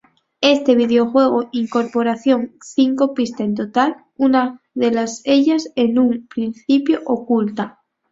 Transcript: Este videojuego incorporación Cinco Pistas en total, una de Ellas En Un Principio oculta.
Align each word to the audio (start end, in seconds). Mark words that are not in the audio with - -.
Este 0.41 0.73
videojuego 0.73 1.47
incorporación 1.51 2.55
Cinco 2.59 3.13
Pistas 3.13 3.41
en 3.41 3.53
total, 3.53 3.97
una 4.17 4.59
de 4.73 5.07
Ellas 5.25 5.69
En 5.75 5.99
Un 5.99 6.25
Principio 6.25 7.01
oculta. 7.05 7.83